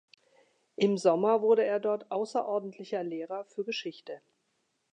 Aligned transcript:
Im 0.77 0.97
Sommer 0.97 1.43
wurde 1.43 1.63
er 1.63 1.79
dort 1.79 2.09
außerordentlicher 2.09 3.03
Lehrer 3.03 3.45
für 3.45 3.63
Geschichte. 3.63 4.19